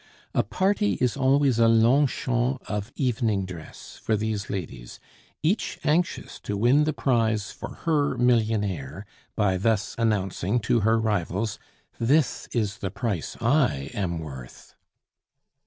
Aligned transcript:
A 0.33 0.41
party 0.41 0.93
is 0.93 1.15
always 1.15 1.59
a 1.59 1.67
Longchamps 1.67 2.65
of 2.67 2.91
evening 2.95 3.45
dress 3.45 3.99
for 4.01 4.17
these 4.17 4.49
ladies, 4.49 4.99
each 5.43 5.77
anxious 5.83 6.39
to 6.39 6.57
win 6.57 6.85
the 6.85 6.91
prize 6.91 7.51
for 7.51 7.75
her 7.85 8.17
millionaire 8.17 9.05
by 9.35 9.57
thus 9.57 9.93
announcing 9.99 10.59
to 10.61 10.79
her 10.79 10.99
rivals: 10.99 11.59
"This 11.99 12.47
is 12.51 12.79
the 12.79 12.89
price 12.89 13.37
I 13.41 13.91
am 13.93 14.17
worth!" 14.17 14.73